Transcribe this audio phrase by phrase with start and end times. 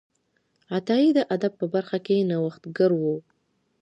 [0.75, 3.03] عطایي د ادب په برخه کې نوښتګر و.